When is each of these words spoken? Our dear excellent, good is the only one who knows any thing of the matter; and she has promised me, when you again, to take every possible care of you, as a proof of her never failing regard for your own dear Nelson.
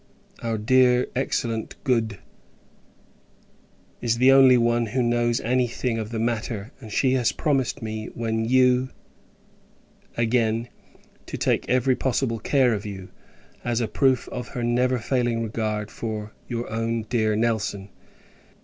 Our 0.41 0.57
dear 0.57 1.05
excellent, 1.15 1.75
good 1.83 2.17
is 4.01 4.17
the 4.17 4.31
only 4.31 4.57
one 4.57 4.87
who 4.87 5.03
knows 5.03 5.39
any 5.41 5.67
thing 5.67 5.99
of 5.99 6.09
the 6.09 6.17
matter; 6.17 6.71
and 6.79 6.91
she 6.91 7.11
has 7.13 7.31
promised 7.31 7.83
me, 7.83 8.07
when 8.15 8.43
you 8.43 8.89
again, 10.17 10.69
to 11.27 11.37
take 11.37 11.69
every 11.69 11.95
possible 11.95 12.39
care 12.39 12.73
of 12.73 12.83
you, 12.83 13.09
as 13.63 13.79
a 13.79 13.87
proof 13.87 14.27
of 14.29 14.47
her 14.47 14.63
never 14.63 14.97
failing 14.97 15.43
regard 15.43 15.91
for 15.91 16.33
your 16.47 16.67
own 16.71 17.03
dear 17.03 17.35
Nelson. 17.35 17.89